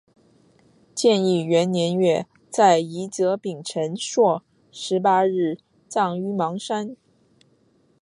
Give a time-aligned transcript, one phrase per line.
[0.95, 6.97] 建义元年月在夷则丙辰朔十八日葬于邙山。